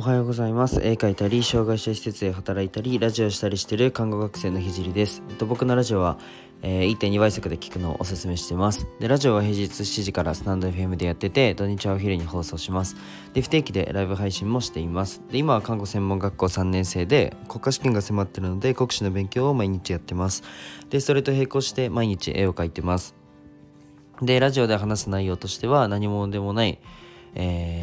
[0.00, 0.80] おはようございます。
[0.80, 6.16] 絵描いたり障害者施設で働いたりラジオしたりしてる看護学生のひじりです、えっと、僕のラジオは、
[6.62, 8.86] えー、1.2倍速で聞くのをおすすめしてます。
[8.98, 12.96] でラジオは平日7時からスタンド FM でやってて土日はお昼に放送します。
[13.34, 15.20] で不定期でライブ配信もしています。
[15.30, 20.44] で今は看護専門学校3年生で国家試験が迫ってるので国試の勉強を毎日やってます。
[20.88, 23.14] でそれと並行して毎日絵を描いてます。
[24.22, 26.78] でラジオで話す内容としては何者でもない
[27.34, 27.79] えー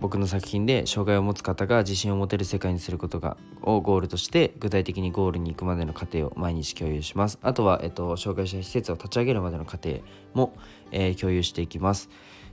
[0.00, 7.38] 僕の作品で障害を持つ方が自信を持てる世界にすることがをゴールとして具体的にゴールに行くまでの過程を毎日共有します。
[7.42, 10.00] あとは、えっと、障害者施設を立ち上げるまでの過程
[10.34, 10.56] も、
[10.92, 12.08] えー、共有していきます、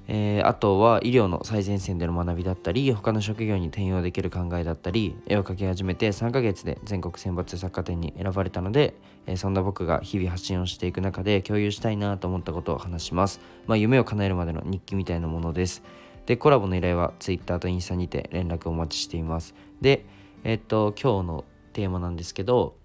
[0.08, 13.40] えー、あとは医療の最前線での学びだったり他の職業に転用できる考えだったり絵を描き始めて3ヶ月で全国選抜作家展に選ばれたので、えー、そんな僕が日々発信をしていく中で共有したいなと思ったことを話します。
[13.68, 15.84] まあ夢を叶えるまでの日記みたいなものです。
[16.26, 19.56] で、コラボの依頼は Twitter とインスタにて連絡をお待ちしています。
[19.82, 20.06] で、
[20.44, 22.76] えっと、今日のテーマなんですけど、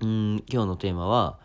[0.00, 1.38] うん、今日のテーマは、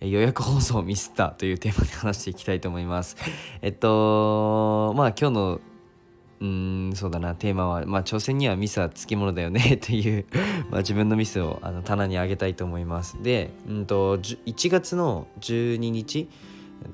[0.00, 3.16] 予約放送をミスったというテーマで話していきたいと思います。
[3.62, 5.60] えっと、まあ今日の
[6.40, 10.26] うんそうだなテーマは、まあ、挑戦にはミスはつきものだよね という
[10.70, 16.28] まあ自分のミスをあの棚に上げたいと思いますで、うんと、1月の12日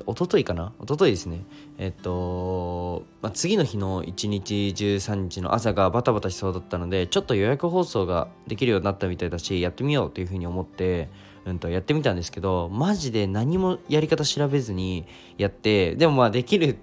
[0.07, 0.73] 一昨日かな？
[0.83, 1.45] 一昨日ですね。
[1.79, 11.09] えっと、まあ、次の日の1日13日の朝がバタバタしそうだったのでちょっと予約放送ができるようになったみたいだしやってみようというふうに思って、
[11.45, 15.07] うん、とやってみたんですけどマジで何もやり方調べずに
[15.39, 16.77] やってでもまあできるっ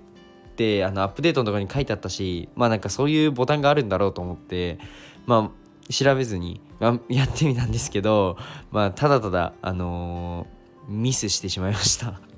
[0.55, 4.77] てあのアップデートのところに書いてあったしまあなんかそういうボタンがあるんだろうと思って
[5.25, 8.37] まあ調べずに、まあ、やってみたんですけど
[8.71, 12.28] まあただただあのー、ミスしてしまいました。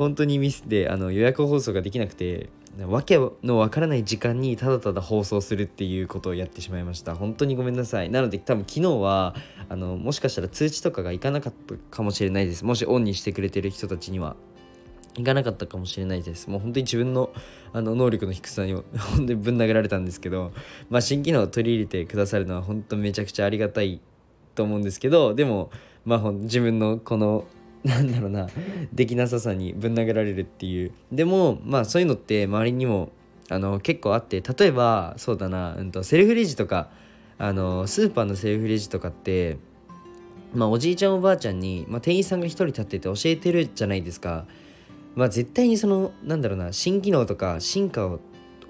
[0.00, 2.48] 本当にミスであの予約放送ができなくて
[2.86, 7.14] わけのわからない時間にただただ放送するっていうことをやってしまいました。
[7.14, 8.08] 本当にごめんなさい。
[8.08, 9.34] なので多分昨日は
[9.68, 12.64] あのもしかしたら通知とかがいかなかったかもしれないです。
[12.64, 14.36] もしオンにしてくれてる人たちには。
[15.18, 16.48] いかなかったかもしれないです。
[16.48, 17.30] もう本当に自分の
[17.74, 18.82] あの能力の低さに 本
[19.16, 20.52] 当にぶん殴られたんですけど
[20.88, 24.00] まあ新機能を取り入れてくださるのは本当めちゃくちゃありがたい
[24.54, 25.70] と思うんですけどでも
[26.06, 27.44] まあ自分のこの
[27.84, 28.48] なんだろうな。
[28.92, 30.92] できなささにぶん投げられるっていう。
[31.12, 33.10] でもまあそういうのって周りにも
[33.48, 36.90] あの結構あって例えばそうだな、うんと、セルフレジとか
[37.38, 39.58] あのスーパーのセルフレジとかって
[40.54, 44.46] まあおじいちゃんおばあちゃんに、まあ、店員さんが一人立ってて教えてるじゃないですか。
[45.14, 46.72] まあ絶対にそのなんだろうな。
[46.72, 48.20] 新機能とか進化を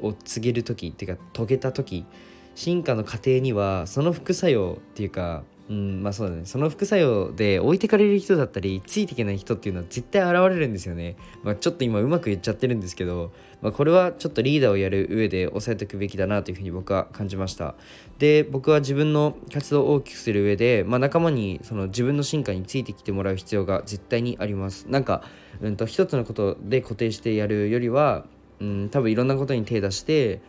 [0.02, 2.06] を告げる時っていうか遂げた時
[2.54, 6.46] 進化の過程にはその副作用っていうかうんまあそうだね。
[6.46, 11.14] その副作用で置いてかれる人だったりついていけない人っていうのは絶対現れるんですよね、
[11.44, 13.30] まあ、ちょっと今うまく言っちゃってるんですけど、
[13.62, 17.76] まあ、これはちょっとリーダーをやる上で押さえておくべきだなというふうに僕は感じました。
[18.18, 24.86] で僕は自分の活動を大きくする上で、まあ、仲間にその自分の進化についてきてもらう必要が絶対にあります。
[24.88, 25.22] なんか、
[25.60, 28.26] うんと、一つのことで固定してやるよりは、
[28.60, 30.40] うん、多分いろんなことに手出して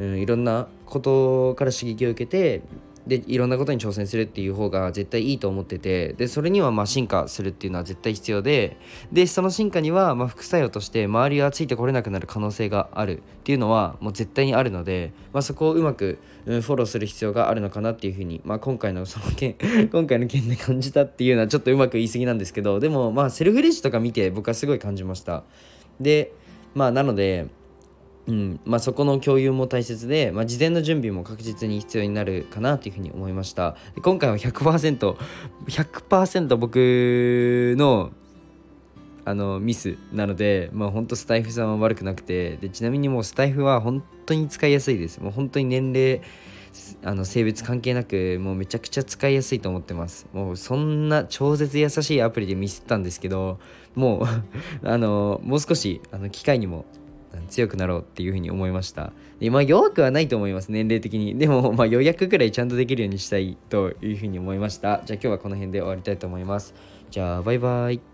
[0.00, 2.62] うん、いろんなことから刺激を受けて
[3.06, 8.76] でいろんなことに挑戦するっていう方が絶対いいと思っててでそれにはまあ進化するっていうのは絶対必要で
[9.12, 19.56] でその進化にはま副作用として周りがついてこれなくなる可能性があるっていうのはもう絶対にあるので、まあ、そこをうまく、フォローする必要があるのかなっていうふうに、まあ、今回のその件
[19.90, 25.44] 今回の件で感じたっていうのはちょっとうまく言い過ぎなんですけどでもまあセルフレジとか見て僕はすごい感じました。
[26.00, 26.32] で
[26.74, 27.46] まあなので
[28.26, 28.60] うん。
[28.64, 33.76] まあ、そこの共有も大切で、まあ、事前の準備も確実に必要になるかなというふうに思いました。
[34.02, 35.16] 今回は 100%100%
[35.66, 38.12] 100%僕の
[39.24, 45.20] あのミスなので、まあ、本当スタイフさんは悪くなくてでちなみにもうスタイフは本当に使いやすいです。
[45.20, 46.22] もう本当に年齢
[47.02, 50.26] あの性別関係なくもうめちゃくちゃ使いやすいと思ってます。
[50.32, 53.58] もうそんな超絶優しいアプリでミスったんですけど
[53.94, 54.24] もう
[54.88, 56.84] あのもう少しあの機会にも
[57.48, 59.12] 強くなろうっていうふうに思いました。
[59.40, 61.38] でまあ弱くはないと思います年齢的に。
[61.38, 65.02] でもまあ予約くらいちゃんとできるようにしたいというふうに思いました。
[65.04, 66.74] じゃあ今日はこの辺で終わりたいと思います。
[67.10, 68.09] じゃあバイバイ。